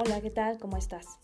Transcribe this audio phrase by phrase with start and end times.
[0.00, 0.60] Hola, ¿qué tal?
[0.60, 1.18] ¿Cómo estás?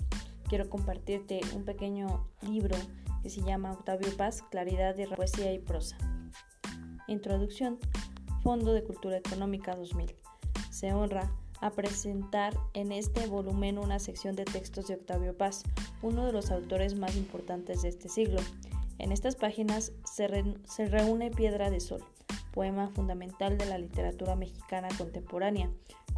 [0.49, 2.77] Quiero compartirte un pequeño libro
[3.23, 5.97] que se llama Octavio Paz, Claridad de Poesía y Prosa.
[7.07, 7.79] Introducción,
[8.43, 10.17] Fondo de Cultura Económica 2000.
[10.73, 15.63] Se honra a presentar en este volumen una sección de textos de Octavio Paz,
[16.03, 18.41] uno de los autores más importantes de este siglo.
[18.99, 20.29] En estas páginas se,
[20.65, 22.03] se reúne Piedra de Sol,
[22.55, 25.71] poema fundamental de la literatura mexicana contemporánea,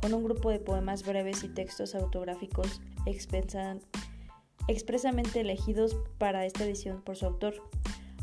[0.03, 7.17] con un grupo de poemas breves y textos autográficos expresamente elegidos para esta edición por
[7.17, 7.55] su autor.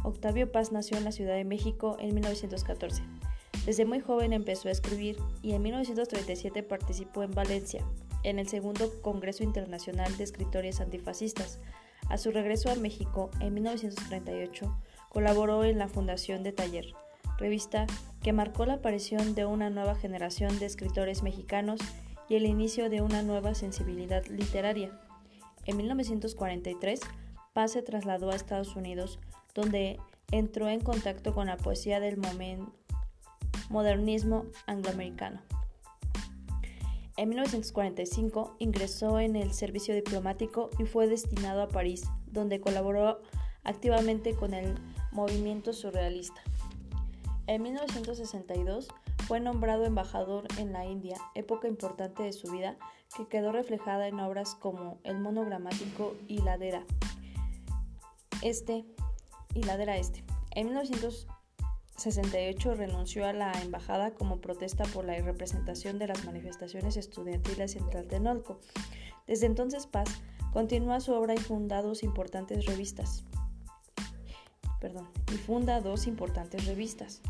[0.03, 3.01] Octavio Paz nació en la Ciudad de México en 1914.
[3.65, 7.83] Desde muy joven empezó a escribir y en 1937 participó en Valencia,
[8.21, 11.59] en el segundo Congreso Internacional de Escritores Antifascistas.
[12.09, 14.77] A su regreso a México en 1938,
[15.09, 16.93] colaboró en la fundación de Taller,
[17.37, 17.85] revista
[18.21, 21.79] que marcó la aparición de una nueva generación de escritores mexicanos
[22.29, 24.91] y el inicio de una nueva sensibilidad literaria.
[25.65, 26.99] En 1943,
[27.53, 29.19] Paz se trasladó a Estados Unidos,
[29.53, 29.99] donde
[30.31, 32.19] entró en contacto con la poesía del
[33.69, 35.41] modernismo angloamericano.
[37.15, 43.21] En 1945 ingresó en el servicio diplomático y fue destinado a París, donde colaboró
[43.63, 44.73] activamente con el
[45.11, 46.41] movimiento surrealista.
[47.45, 48.87] En 1962
[49.27, 52.77] fue nombrado embajador en la India, época importante de su vida
[53.17, 56.85] que quedó reflejada en obras como El monogramático y Ladera
[58.41, 58.85] Este
[59.53, 60.23] y Ladera Este.
[60.51, 67.75] En 1968 renunció a la embajada como protesta por la representación de las manifestaciones estudiantiles
[67.75, 68.61] en Tlatelolco.
[69.27, 70.07] Desde entonces Paz
[70.53, 73.25] continúa su obra y funda dos importantes revistas.
[75.31, 77.21] Y funda dos importantes revistas.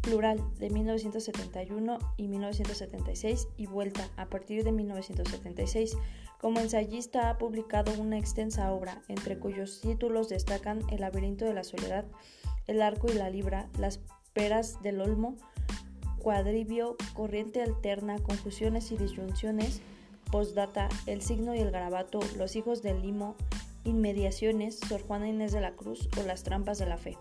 [0.00, 5.96] Plural de 1971 y 1976 y Vuelta a partir de 1976.
[6.40, 11.64] Como ensayista ha publicado una extensa obra, entre cuyos títulos destacan El laberinto de la
[11.64, 12.04] soledad,
[12.66, 14.00] El arco y la libra, Las
[14.32, 15.36] peras del olmo,
[16.20, 19.80] Cuadribio, Corriente alterna, Confusiones y disyunciones,
[20.30, 23.34] Postdata, El signo y el garabato, Los hijos del limo,
[23.84, 27.16] Inmediaciones, Sor Juana Inés de la Cruz o Las trampas de la fe.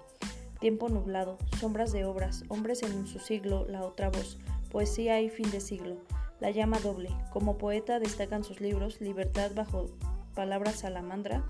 [0.59, 4.39] Tiempo nublado, sombras de obras, hombres en su siglo, la otra voz,
[4.71, 5.97] poesía y fin de siglo,
[6.39, 7.09] la llama doble.
[7.31, 9.87] Como poeta destacan sus libros Libertad bajo
[10.33, 11.43] palabras salamandra,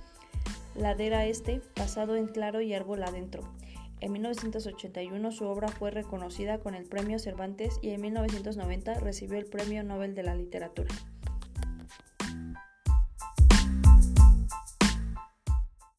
[0.75, 3.43] Ladera Este, Pasado en Claro y Árbol Adentro.
[3.99, 9.45] En 1981 su obra fue reconocida con el Premio Cervantes y en 1990 recibió el
[9.45, 10.93] Premio Nobel de la Literatura.